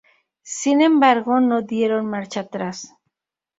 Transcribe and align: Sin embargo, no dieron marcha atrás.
Sin 0.61 0.81
embargo, 0.81 1.39
no 1.41 1.61
dieron 1.61 2.07
marcha 2.09 2.39
atrás. 2.39 2.95